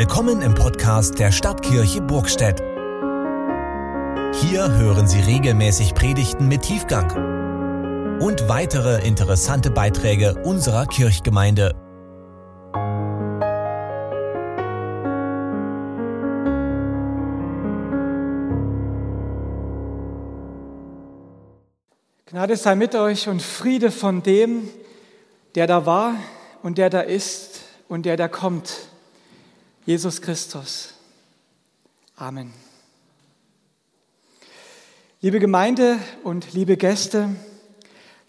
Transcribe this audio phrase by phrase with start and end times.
[0.00, 2.58] Willkommen im Podcast der Stadtkirche Burgstedt.
[4.40, 11.74] Hier hören Sie regelmäßig Predigten mit Tiefgang und weitere interessante Beiträge unserer Kirchgemeinde.
[22.24, 24.66] Gnade sei mit euch und Friede von dem,
[25.54, 26.14] der da war
[26.62, 28.89] und der da ist und der da kommt
[29.90, 30.94] Jesus Christus.
[32.14, 32.52] Amen.
[35.20, 37.30] Liebe Gemeinde und liebe Gäste,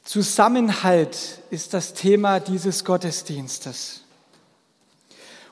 [0.04, 4.02] Zusammenhalt ist das Thema dieses Gottesdienstes.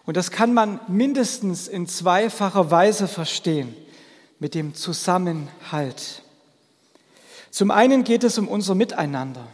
[0.08, 3.76] Und das kann man mindestens in zweifacher Weise verstehen
[4.40, 6.24] mit dem Zusammenhalt.
[7.52, 9.46] Zum einen geht es um unser Miteinander.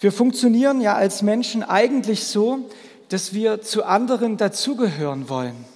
[0.00, 2.68] Wir funktionieren ja als Menschen eigentlich so,
[3.12, 5.66] dass wir zu anderen dazugehören wollen.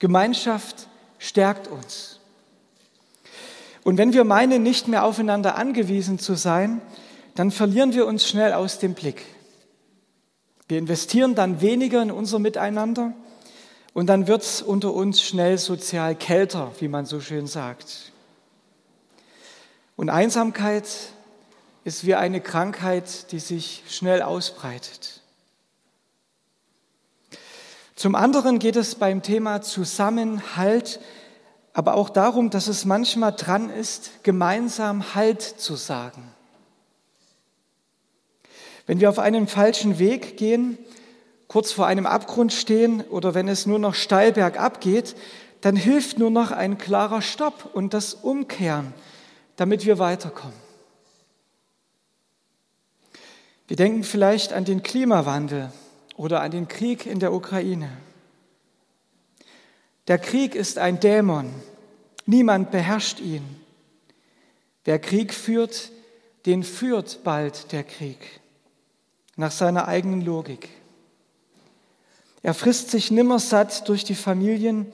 [0.00, 2.18] Gemeinschaft stärkt uns.
[3.84, 6.82] Und wenn wir meinen, nicht mehr aufeinander angewiesen zu sein,
[7.36, 9.24] dann verlieren wir uns schnell aus dem Blick.
[10.66, 13.12] Wir investieren dann weniger in unser Miteinander
[13.92, 18.12] und dann wird es unter uns schnell sozial kälter, wie man so schön sagt.
[19.94, 20.88] Und Einsamkeit
[21.84, 25.20] ist wie eine Krankheit, die sich schnell ausbreitet.
[27.94, 31.00] Zum anderen geht es beim Thema Zusammenhalt
[31.74, 36.22] aber auch darum, dass es manchmal dran ist, gemeinsam Halt zu sagen.
[38.86, 40.78] Wenn wir auf einem falschen Weg gehen,
[41.48, 45.16] kurz vor einem Abgrund stehen oder wenn es nur noch steil bergab geht,
[45.62, 48.94] dann hilft nur noch ein klarer Stopp und das Umkehren,
[49.56, 50.56] damit wir weiterkommen.
[53.66, 55.72] Wir denken vielleicht an den Klimawandel
[56.16, 57.90] oder an den Krieg in der Ukraine.
[60.08, 61.50] Der Krieg ist ein Dämon.
[62.26, 63.44] Niemand beherrscht ihn.
[64.84, 65.90] Wer Krieg führt,
[66.46, 68.40] den führt bald der Krieg
[69.36, 70.68] nach seiner eigenen Logik.
[72.42, 74.86] Er frisst sich nimmer satt durch die Familien,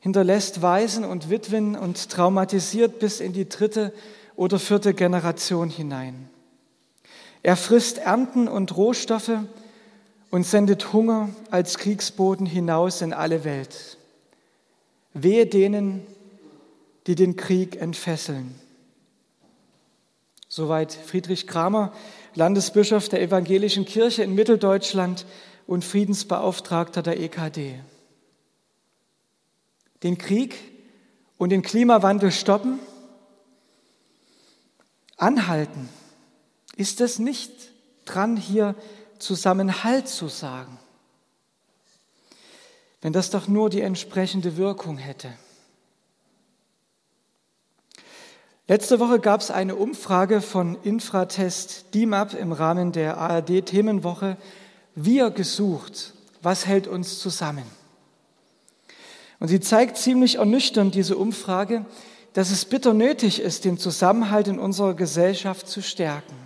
[0.00, 3.92] hinterlässt Waisen und Witwen und traumatisiert bis in die dritte
[4.36, 6.30] oder vierte Generation hinein.
[7.42, 9.40] Er frisst Ernten und Rohstoffe,
[10.30, 13.96] und sendet Hunger als Kriegsboden hinaus in alle Welt.
[15.14, 16.06] Wehe denen,
[17.06, 18.54] die den Krieg entfesseln.
[20.48, 21.92] Soweit Friedrich Kramer,
[22.34, 25.26] Landesbischof der Evangelischen Kirche in Mitteldeutschland
[25.66, 27.80] und Friedensbeauftragter der EKD.
[30.02, 30.56] Den Krieg
[31.36, 32.78] und den Klimawandel stoppen?
[35.16, 35.88] Anhalten?
[36.76, 37.50] Ist es nicht
[38.04, 38.74] dran, hier
[39.18, 40.78] Zusammenhalt zu sagen.
[43.00, 45.32] Wenn das doch nur die entsprechende Wirkung hätte.
[48.66, 54.36] Letzte Woche gab es eine Umfrage von Infratest DIMAP im Rahmen der ARD-Themenwoche
[54.94, 56.12] Wir gesucht,
[56.42, 57.64] was hält uns zusammen?
[59.40, 61.86] Und sie zeigt ziemlich ernüchternd, diese Umfrage,
[62.34, 66.36] dass es bitter nötig ist, den Zusammenhalt in unserer Gesellschaft zu stärken.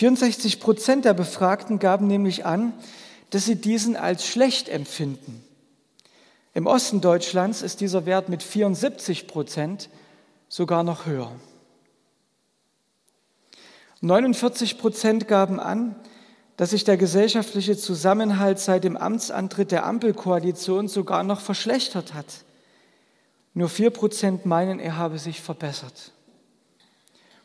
[0.00, 2.72] 64 Prozent der Befragten gaben nämlich an,
[3.28, 5.44] dass sie diesen als schlecht empfinden.
[6.54, 9.90] Im Osten Deutschlands ist dieser Wert mit 74 Prozent
[10.48, 11.30] sogar noch höher.
[14.00, 15.94] 49 Prozent gaben an,
[16.56, 22.46] dass sich der gesellschaftliche Zusammenhalt seit dem Amtsantritt der Ampelkoalition sogar noch verschlechtert hat.
[23.52, 26.12] Nur vier Prozent meinen, er habe sich verbessert.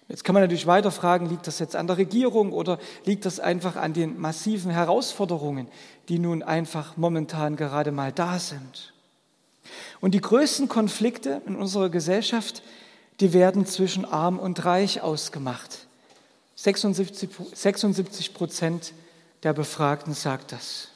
[0.07, 3.39] Jetzt kann man natürlich weiter fragen, liegt das jetzt an der Regierung oder liegt das
[3.39, 5.67] einfach an den massiven Herausforderungen,
[6.09, 8.93] die nun einfach momentan gerade mal da sind?
[10.01, 12.61] Und die größten Konflikte in unserer Gesellschaft,
[13.19, 15.87] die werden zwischen arm und reich ausgemacht.
[16.55, 18.93] 76, 76 Prozent
[19.41, 20.89] der Befragten sagt das.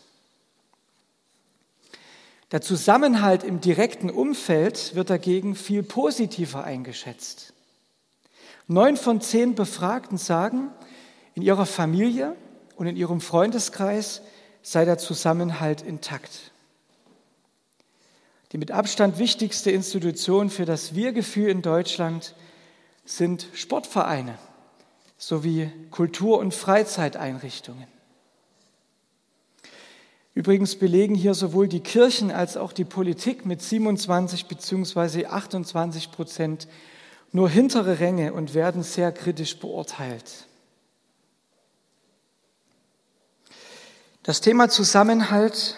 [2.52, 7.54] Der Zusammenhalt im direkten Umfeld wird dagegen viel positiver eingeschätzt.
[8.72, 10.70] Neun von zehn Befragten sagen,
[11.34, 12.36] in ihrer Familie
[12.76, 14.22] und in ihrem Freundeskreis
[14.62, 16.52] sei der Zusammenhalt intakt.
[18.52, 22.36] Die mit Abstand wichtigste Institution für das Wir-Gefühl in Deutschland
[23.06, 24.38] sind Sportvereine
[25.18, 27.88] sowie Kultur- und Freizeiteinrichtungen.
[30.36, 35.26] Übrigens belegen hier sowohl die Kirchen als auch die Politik mit 27 bzw.
[35.26, 36.68] 28 Prozent
[37.32, 40.48] nur hintere Ränge und werden sehr kritisch beurteilt.
[44.24, 45.78] Das Thema Zusammenhalt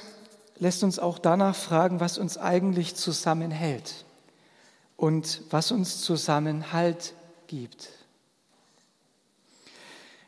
[0.57, 4.05] lässt uns auch danach fragen, was uns eigentlich zusammenhält
[4.97, 7.13] und was uns Zusammenhalt
[7.47, 7.89] gibt.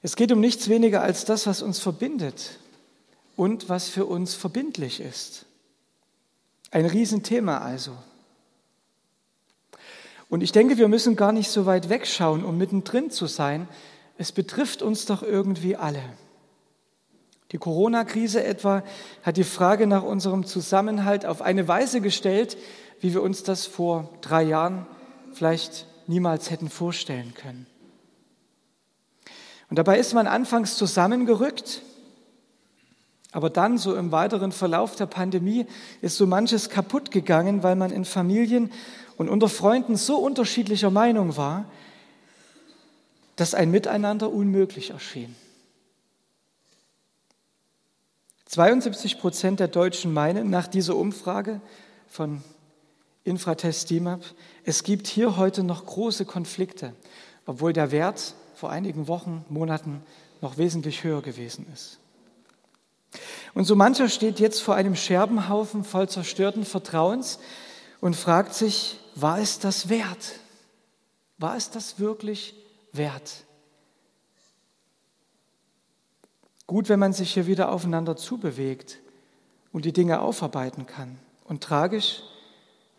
[0.02, 2.60] Es geht um nichts weniger als das, was uns verbindet
[3.36, 5.46] und was für uns verbindlich ist.
[6.72, 7.96] Ein Riesenthema also.
[10.34, 13.68] Und ich denke, wir müssen gar nicht so weit wegschauen, um mittendrin zu sein.
[14.18, 16.02] Es betrifft uns doch irgendwie alle.
[17.52, 18.82] Die Corona-Krise etwa
[19.22, 22.58] hat die Frage nach unserem Zusammenhalt auf eine Weise gestellt,
[23.00, 24.88] wie wir uns das vor drei Jahren
[25.34, 27.68] vielleicht niemals hätten vorstellen können.
[29.70, 31.84] Und dabei ist man anfangs zusammengerückt,
[33.34, 35.68] aber dann, so im weiteren Verlauf der Pandemie,
[36.02, 38.72] ist so manches kaputt gegangen, weil man in Familien
[39.18, 41.66] und unter Freunden so unterschiedlicher Meinung war,
[43.36, 45.36] dass ein Miteinander unmöglich erschien.
[48.46, 51.60] 72 Prozent der Deutschen meinen nach dieser Umfrage
[52.08, 52.44] von
[53.24, 54.24] Infratest DIMAP,
[54.64, 56.94] es gibt hier heute noch große Konflikte,
[57.46, 60.04] obwohl der Wert vor einigen Wochen, Monaten
[60.42, 62.00] noch wesentlich höher gewesen ist.
[63.54, 67.40] Und so mancher steht jetzt vor einem Scherbenhaufen voll zerstörten Vertrauens
[68.02, 70.40] und fragt sich, war es das wert?
[71.38, 72.56] War es das wirklich
[72.92, 73.44] wert?
[76.68, 79.00] Gut, wenn man sich hier wieder aufeinander zubewegt
[79.72, 81.20] und die Dinge aufarbeiten kann.
[81.44, 82.24] Und tragisch,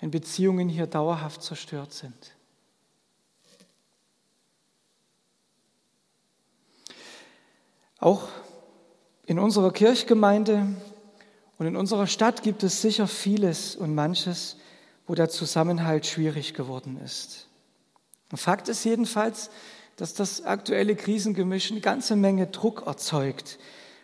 [0.00, 2.34] wenn Beziehungen hier dauerhaft zerstört sind.
[7.98, 8.28] Auch
[9.24, 10.66] in unserer Kirchgemeinde
[11.56, 14.56] und in unserer Stadt gibt es sicher vieles und manches,
[15.06, 17.48] wo der Zusammenhalt schwierig geworden ist.
[18.34, 19.50] Fakt ist jedenfalls,
[19.96, 23.58] dass das aktuelle Krisengemisch eine ganze Menge Druck erzeugt.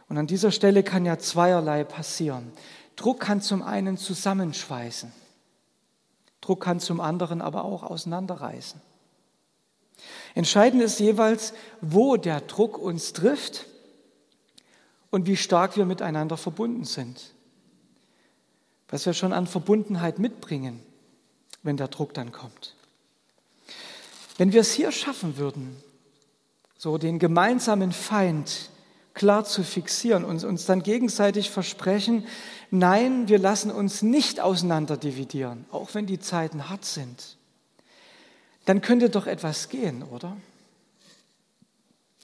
[0.09, 2.53] Und an dieser Stelle kann ja zweierlei passieren.
[2.97, 5.11] Druck kann zum einen zusammenschweißen,
[6.41, 8.81] Druck kann zum anderen aber auch auseinanderreißen.
[10.35, 13.67] Entscheidend ist jeweils, wo der Druck uns trifft
[15.11, 17.35] und wie stark wir miteinander verbunden sind.
[18.89, 20.83] Was wir schon an Verbundenheit mitbringen,
[21.63, 22.75] wenn der Druck dann kommt.
[24.39, 25.77] Wenn wir es hier schaffen würden,
[26.79, 28.71] so den gemeinsamen Feind
[29.13, 32.27] klar zu fixieren und uns dann gegenseitig versprechen,
[32.71, 37.37] nein, wir lassen uns nicht auseinanderdividieren, auch wenn die Zeiten hart sind,
[38.65, 40.37] dann könnte doch etwas gehen, oder?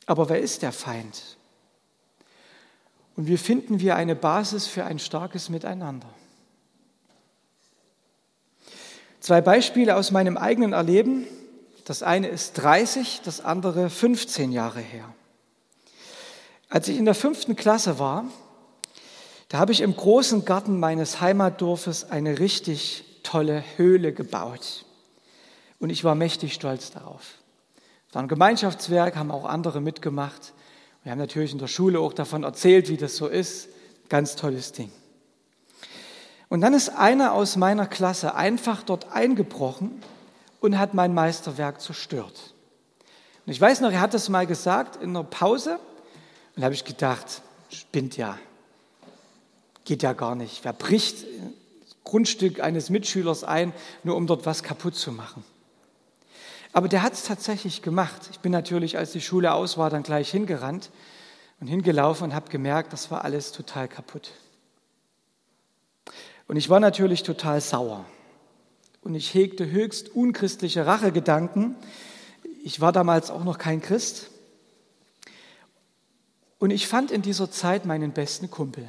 [0.06, 1.36] Aber wer ist der Feind?
[3.16, 6.08] Und wie finden wir eine Basis für ein starkes Miteinander?
[9.26, 11.26] Zwei Beispiele aus meinem eigenen Erleben.
[11.84, 15.12] Das eine ist 30, das andere 15 Jahre her.
[16.68, 18.26] Als ich in der fünften Klasse war,
[19.48, 24.84] da habe ich im großen Garten meines Heimatdorfes eine richtig tolle Höhle gebaut.
[25.80, 27.22] Und ich war mächtig stolz darauf.
[28.08, 30.52] Es war ein Gemeinschaftswerk, haben auch andere mitgemacht.
[31.02, 33.70] Wir haben natürlich in der Schule auch davon erzählt, wie das so ist.
[34.08, 34.92] Ganz tolles Ding.
[36.48, 40.02] Und dann ist einer aus meiner Klasse einfach dort eingebrochen
[40.60, 42.54] und hat mein Meisterwerk zerstört.
[43.46, 45.78] Und ich weiß noch, er hat das mal gesagt in einer Pause
[46.54, 48.38] und da habe ich gedacht, spinnt ja,
[49.84, 50.64] geht ja gar nicht.
[50.64, 51.24] Wer bricht
[51.84, 53.72] das Grundstück eines Mitschülers ein,
[54.04, 55.44] nur um dort was kaputt zu machen?
[56.72, 58.28] Aber der hat es tatsächlich gemacht.
[58.32, 60.90] Ich bin natürlich, als die Schule aus war, dann gleich hingerannt
[61.60, 64.32] und hingelaufen und habe gemerkt, das war alles total kaputt.
[66.48, 68.04] Und ich war natürlich total sauer
[69.02, 71.76] und ich hegte höchst unchristliche Rachegedanken.
[72.62, 74.30] Ich war damals auch noch kein Christ.
[76.58, 78.88] Und ich fand in dieser Zeit meinen besten Kumpel.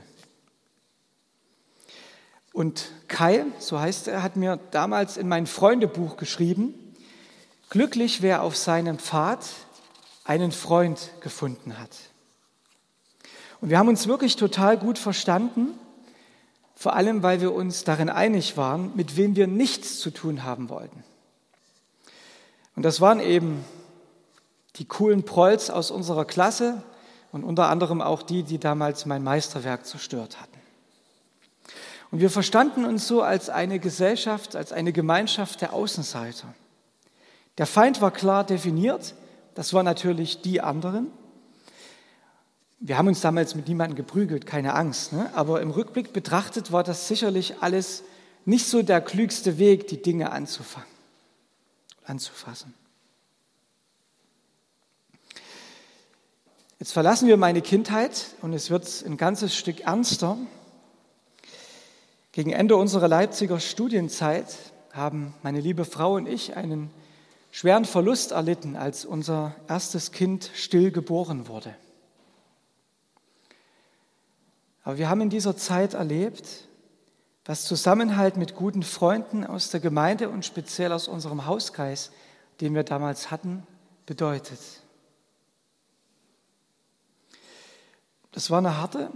[2.54, 6.74] Und Kai, so heißt er, hat mir damals in mein Freundebuch geschrieben,
[7.70, 9.46] glücklich wer auf seinem Pfad
[10.24, 11.92] einen Freund gefunden hat.
[13.62, 15.78] Und wir haben uns wirklich total gut verstanden
[16.78, 20.70] vor allem weil wir uns darin einig waren, mit wem wir nichts zu tun haben
[20.70, 21.04] wollten.
[22.76, 23.66] Und das waren eben
[24.76, 26.84] die coolen Prolls aus unserer Klasse
[27.32, 30.60] und unter anderem auch die, die damals mein Meisterwerk zerstört hatten.
[32.12, 36.54] Und wir verstanden uns so als eine Gesellschaft, als eine Gemeinschaft der Außenseiter.
[37.58, 39.16] Der Feind war klar definiert,
[39.56, 41.08] das waren natürlich die anderen.
[42.80, 45.14] Wir haben uns damals mit niemandem geprügelt, keine Angst.
[45.14, 45.32] Ne?
[45.34, 48.04] Aber im Rückblick betrachtet war das sicherlich alles
[48.46, 50.88] nicht so der klügste Weg, die Dinge anzufangen,
[52.06, 52.74] anzufassen.
[56.80, 60.38] Jetzt verlassen wir meine Kindheit und es wird ein ganzes Stück ernster.
[62.32, 64.56] Gegen Ende unserer Leipziger Studienzeit
[64.94, 66.92] haben meine liebe Frau und ich einen
[67.50, 71.76] schweren Verlust erlitten, als unser erstes Kind still geboren wurde.
[74.88, 76.48] Aber wir haben in dieser Zeit erlebt,
[77.44, 82.10] was Zusammenhalt mit guten Freunden aus der Gemeinde und speziell aus unserem Hauskreis,
[82.62, 83.68] den wir damals hatten,
[84.06, 84.62] bedeutet.
[88.32, 89.12] Das war eine harte,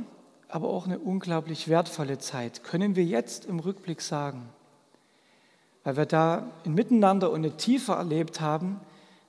[0.49, 4.49] aber auch eine unglaublich wertvolle Zeit, können wir jetzt im Rückblick sagen,
[5.85, 8.81] weil wir da ein Miteinander und eine Tiefe erlebt haben,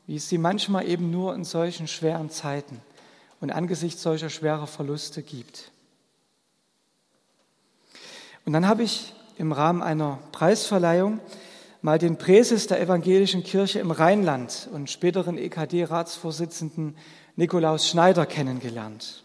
[0.09, 2.81] wie es sie manchmal eben nur in solchen schweren Zeiten
[3.41, 5.71] und angesichts solcher schwerer Verluste gibt.
[8.45, 11.21] Und dann habe ich im Rahmen einer Preisverleihung
[11.81, 16.97] mal den Präses der evangelischen Kirche im Rheinland und späteren EKD-Ratsvorsitzenden
[17.37, 19.25] Nikolaus Schneider kennengelernt.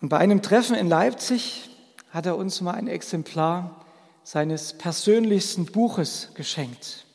[0.00, 1.70] Und bei einem Treffen in Leipzig
[2.10, 3.84] hat er uns mal ein Exemplar
[4.24, 7.06] seines persönlichsten Buches geschenkt.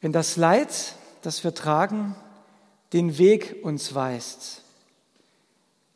[0.00, 2.14] Wenn das Leid, das wir tragen,
[2.92, 4.62] den Weg uns weist,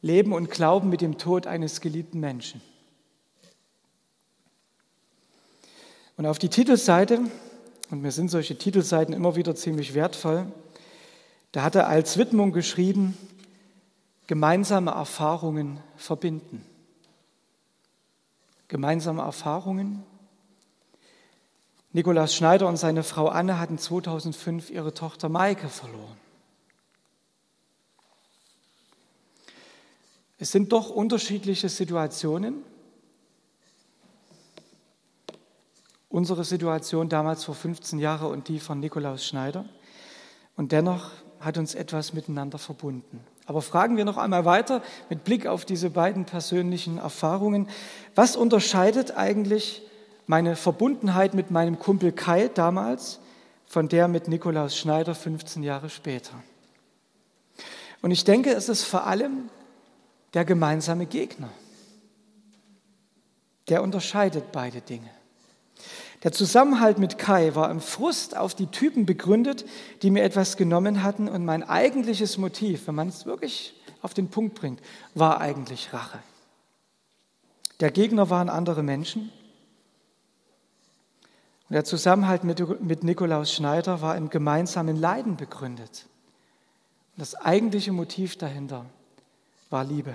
[0.00, 2.62] Leben und Glauben mit dem Tod eines geliebten Menschen.
[6.16, 7.20] Und auf die Titelseite,
[7.90, 10.46] und mir sind solche Titelseiten immer wieder ziemlich wertvoll,
[11.52, 13.16] da hat er als Widmung geschrieben,
[14.26, 16.64] gemeinsame Erfahrungen verbinden.
[18.68, 20.02] Gemeinsame Erfahrungen.
[21.92, 26.16] Nikolaus Schneider und seine Frau Anne hatten 2005 ihre Tochter Maike verloren.
[30.38, 32.62] Es sind doch unterschiedliche Situationen.
[36.16, 39.66] Unsere Situation damals vor 15 Jahren und die von Nikolaus Schneider.
[40.56, 43.20] Und dennoch hat uns etwas miteinander verbunden.
[43.44, 44.80] Aber fragen wir noch einmal weiter
[45.10, 47.68] mit Blick auf diese beiden persönlichen Erfahrungen.
[48.14, 49.82] Was unterscheidet eigentlich
[50.26, 53.20] meine Verbundenheit mit meinem Kumpel Kai damals
[53.66, 56.42] von der mit Nikolaus Schneider 15 Jahre später?
[58.00, 59.50] Und ich denke, es ist vor allem
[60.32, 61.50] der gemeinsame Gegner.
[63.68, 65.10] Der unterscheidet beide Dinge.
[66.22, 69.64] Der Zusammenhalt mit Kai war im Frust auf die Typen begründet,
[70.02, 74.28] die mir etwas genommen hatten und mein eigentliches Motiv, wenn man es wirklich auf den
[74.28, 74.80] Punkt bringt,
[75.14, 76.18] war eigentlich Rache.
[77.80, 79.30] Der Gegner waren andere Menschen
[81.68, 86.06] und der Zusammenhalt mit, mit Nikolaus Schneider war im gemeinsamen Leiden begründet.
[87.16, 88.86] Und das eigentliche Motiv dahinter
[89.68, 90.14] war Liebe.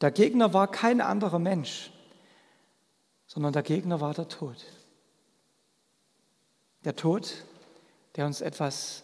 [0.00, 1.92] Der Gegner war kein anderer Mensch
[3.36, 4.56] sondern der Gegner war der Tod.
[6.86, 7.34] Der Tod,
[8.14, 9.02] der uns etwas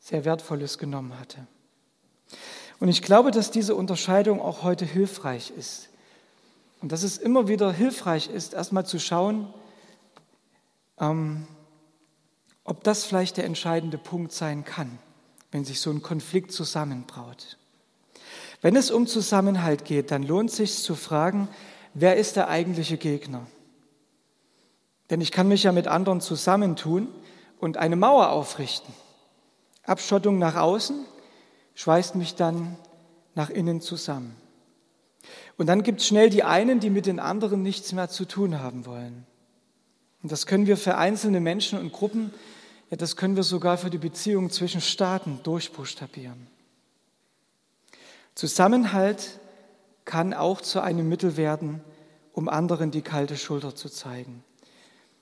[0.00, 1.46] sehr Wertvolles genommen hatte.
[2.80, 5.90] Und ich glaube, dass diese Unterscheidung auch heute hilfreich ist.
[6.80, 9.52] Und dass es immer wieder hilfreich ist, erstmal zu schauen,
[10.98, 11.46] ähm,
[12.64, 14.98] ob das vielleicht der entscheidende Punkt sein kann,
[15.50, 17.58] wenn sich so ein Konflikt zusammenbraut.
[18.62, 21.48] Wenn es um Zusammenhalt geht, dann lohnt sich zu fragen,
[21.92, 23.46] wer ist der eigentliche Gegner?
[25.10, 27.08] Denn ich kann mich ja mit anderen zusammentun
[27.58, 28.92] und eine Mauer aufrichten.
[29.84, 31.04] Abschottung nach außen
[31.74, 32.76] schweißt mich dann
[33.34, 34.36] nach innen zusammen.
[35.56, 38.60] Und dann gibt es schnell die einen, die mit den anderen nichts mehr zu tun
[38.60, 39.26] haben wollen.
[40.22, 42.32] Und das können wir für einzelne Menschen und Gruppen,
[42.90, 46.46] ja, das können wir sogar für die Beziehung zwischen Staaten durchbuchstabieren.
[48.34, 49.38] Zusammenhalt
[50.04, 51.82] kann auch zu einem Mittel werden,
[52.32, 54.42] um anderen die kalte Schulter zu zeigen.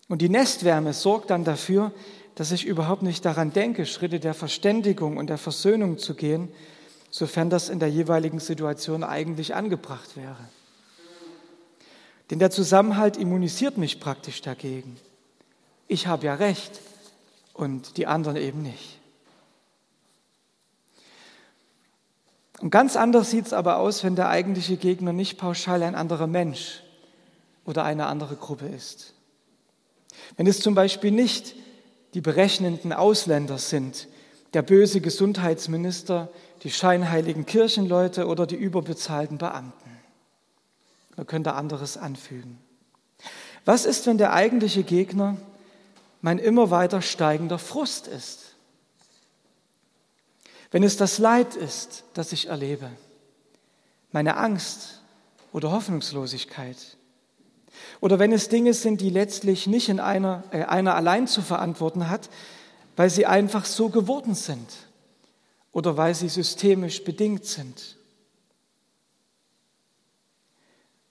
[0.09, 1.93] Und die Nestwärme sorgt dann dafür,
[2.35, 6.49] dass ich überhaupt nicht daran denke, Schritte der Verständigung und der Versöhnung zu gehen,
[7.11, 10.49] sofern das in der jeweiligen Situation eigentlich angebracht wäre.
[12.31, 14.97] Denn der Zusammenhalt immunisiert mich praktisch dagegen.
[15.89, 16.81] Ich habe ja recht
[17.53, 18.99] und die anderen eben nicht.
[22.61, 26.29] Und ganz anders sieht es aber aus, wenn der eigentliche Gegner nicht pauschal ein anderer
[26.29, 26.83] Mensch
[27.65, 29.15] oder eine andere Gruppe ist.
[30.37, 31.55] Wenn es zum Beispiel nicht
[32.15, 34.09] die berechnenden Ausländer sind,
[34.55, 36.29] der böse Gesundheitsminister,
[36.63, 39.91] die scheinheiligen Kirchenleute oder die überbezahlten Beamten.
[41.17, 42.59] Man könnte anderes anfügen.
[43.65, 45.37] Was ist, wenn der eigentliche Gegner
[46.21, 48.55] mein immer weiter steigender Frust ist?
[50.71, 52.91] Wenn es das Leid ist, das ich erlebe,
[54.11, 55.03] meine Angst
[55.53, 56.77] oder Hoffnungslosigkeit,
[58.01, 62.09] oder wenn es Dinge sind, die letztlich nicht in einer, äh, einer allein zu verantworten
[62.09, 62.29] hat,
[62.97, 64.69] weil sie einfach so geworden sind
[65.73, 67.97] oder weil sie systemisch bedingt sind?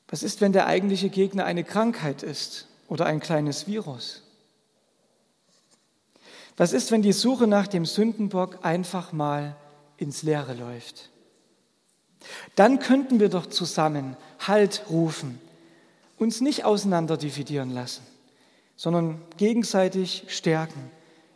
[0.07, 4.23] Was ist, wenn der eigentliche Gegner eine Krankheit ist oder ein kleines Virus?
[6.57, 9.55] Was ist, wenn die Suche nach dem Sündenbock einfach mal
[9.97, 11.09] ins Leere läuft?
[12.55, 15.39] Dann könnten wir doch zusammen Halt rufen,
[16.21, 18.03] uns nicht auseinander dividieren lassen,
[18.75, 20.91] sondern gegenseitig stärken,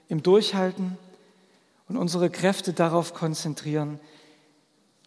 [0.10, 0.96] im Durchhalten
[1.90, 4.00] und unsere Kräfte darauf konzentrieren,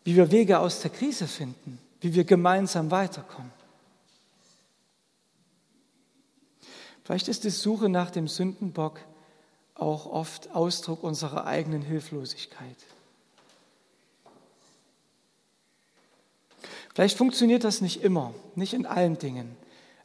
[0.03, 3.53] wie wir Wege aus der Krise finden, wie wir gemeinsam weiterkommen.
[7.05, 8.99] Vielleicht ist die Suche nach dem Sündenbock
[9.77, 12.77] auch oft Ausdruck unserer eigenen Hilflosigkeit.
[16.93, 19.57] Vielleicht funktioniert das nicht immer, nicht in allen Dingen,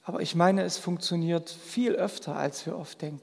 [0.03, 3.21] aber ich meine, es funktioniert viel öfter, als wir oft denken.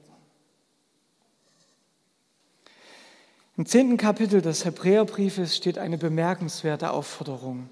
[3.57, 7.69] Im zehnten Kapitel des Hebräerbriefes steht eine bemerkenswerte Aufforderung.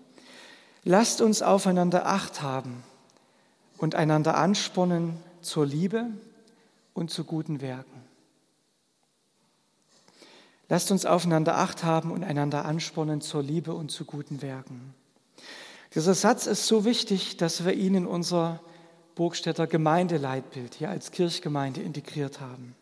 [0.84, 2.84] Lasst uns aufeinander Acht haben
[3.78, 6.06] und einander anspornen zur Liebe
[6.94, 8.04] und zu guten Werken.
[10.68, 14.94] Lasst uns aufeinander Acht haben und einander anspornen zur Liebe und zu guten Werken.
[15.96, 18.60] Dieser Satz ist so wichtig, dass wir ihn in unser
[19.20, 22.74] Burgstädter Gemeindeleitbild hier als Kirchgemeinde integriert haben.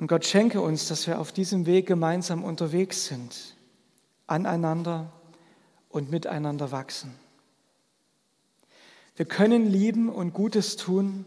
[0.00, 3.54] Und Gott schenke uns, dass wir auf diesem Weg gemeinsam unterwegs sind,
[4.26, 5.12] aneinander
[5.90, 7.14] und miteinander wachsen.
[9.16, 11.26] Wir können lieben und Gutes tun,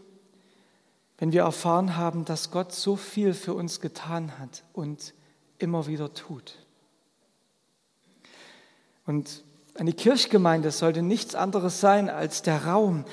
[1.18, 5.14] wenn wir erfahren haben, dass Gott so viel für uns getan hat und
[5.58, 6.58] immer wieder tut.
[9.06, 9.44] Und
[9.78, 13.04] eine Kirchgemeinde sollte nichts anderes sein als der Raum,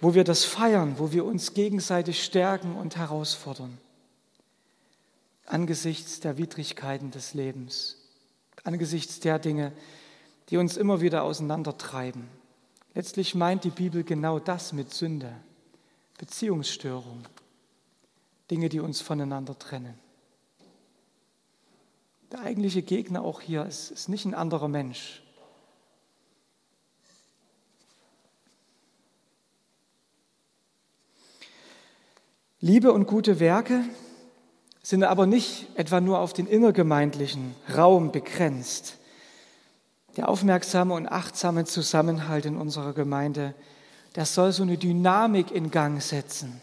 [0.00, 3.78] wo wir das feiern, wo wir uns gegenseitig stärken und herausfordern.
[5.46, 7.96] Angesichts der Widrigkeiten des Lebens,
[8.64, 9.72] angesichts der Dinge,
[10.50, 12.28] die uns immer wieder auseinandertreiben.
[12.94, 15.32] Letztlich meint die Bibel genau das mit Sünde,
[16.18, 17.22] Beziehungsstörung,
[18.50, 19.98] Dinge, die uns voneinander trennen.
[22.32, 25.22] Der eigentliche Gegner auch hier ist, ist nicht ein anderer Mensch,
[32.60, 33.84] Liebe und gute Werke
[34.82, 38.96] sind aber nicht etwa nur auf den innergemeindlichen Raum begrenzt.
[40.16, 43.54] Der aufmerksame und achtsame Zusammenhalt in unserer Gemeinde,
[44.16, 46.60] der soll so eine Dynamik in Gang setzen,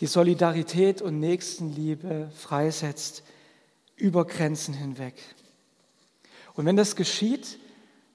[0.00, 3.22] die Solidarität und Nächstenliebe freisetzt
[3.94, 5.14] über Grenzen hinweg.
[6.54, 7.60] Und wenn das geschieht,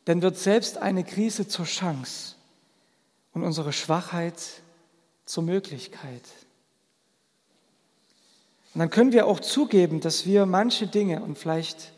[0.04, 2.36] dann wird selbst eine Krise zur Chance
[3.32, 4.36] und unsere Schwachheit
[5.24, 6.24] zur Möglichkeit.
[8.74, 11.92] Und dann können wir auch zugeben, dass wir manche Dinge und vielleicht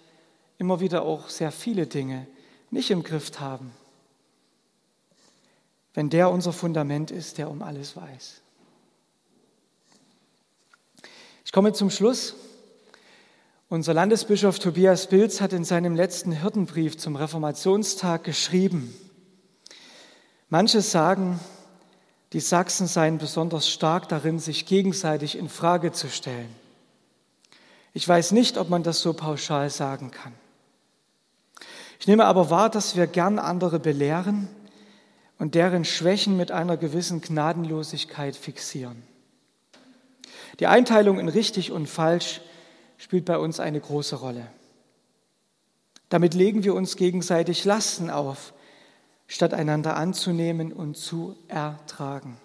[0.58, 2.28] immer wieder auch sehr viele Dinge
[2.70, 3.72] nicht im Griff haben,
[5.94, 8.42] wenn der unser Fundament ist, der um alles weiß.
[11.44, 12.36] Ich komme zum Schluss.
[13.68, 18.94] Unser Landesbischof Tobias Pilz hat in seinem letzten Hirtenbrief zum Reformationstag geschrieben,
[20.50, 21.40] manche sagen,
[22.34, 26.61] die Sachsen seien besonders stark darin, sich gegenseitig in Frage zu stellen.
[27.94, 30.34] Ich weiß nicht, ob man das so pauschal sagen kann.
[32.00, 34.48] Ich nehme aber wahr, dass wir gern andere belehren
[35.38, 39.04] und deren Schwächen mit einer gewissen Gnadenlosigkeit fixieren.
[40.60, 42.42] Die Einteilung in richtig und falsch
[42.98, 44.48] spielt bei uns eine große Rolle.
[46.10, 48.54] Damit legen wir uns gegenseitig Lasten auf,
[49.28, 52.38] statt einander anzunehmen und zu ertragen.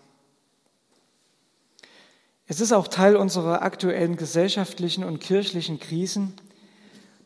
[2.46, 6.34] Es ist auch Teil unserer aktuellen gesellschaftlichen und kirchlichen Krisen,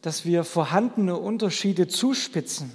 [0.00, 2.72] dass wir vorhandene Unterschiede zuspitzen,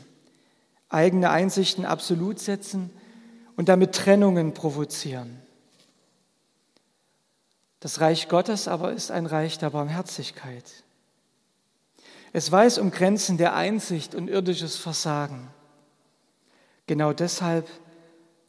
[0.90, 2.92] eigene Einsichten absolut setzen
[3.56, 5.42] und damit Trennungen provozieren.
[7.80, 10.84] Das Reich Gottes aber ist ein Reich der Barmherzigkeit.
[12.32, 15.48] Es weiß um Grenzen der Einsicht und irdisches Versagen.
[16.86, 17.68] Genau deshalb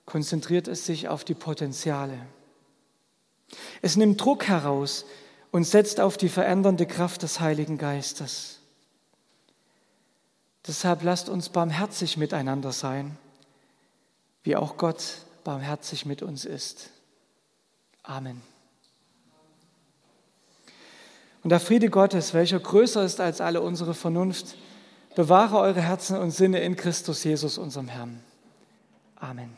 [0.04, 2.18] konzentriert es sich auf die Potenziale.
[3.82, 5.04] Es nimmt Druck heraus
[5.50, 8.60] und setzt auf die verändernde Kraft des Heiligen Geistes.
[10.66, 13.16] Deshalb lasst uns barmherzig miteinander sein,
[14.42, 16.90] wie auch Gott barmherzig mit uns ist.
[18.02, 18.42] Amen.
[21.44, 24.56] Und der Friede Gottes, welcher größer ist als alle unsere Vernunft,
[25.14, 28.20] bewahre eure Herzen und Sinne in Christus Jesus, unserem Herrn.
[29.14, 29.56] Amen.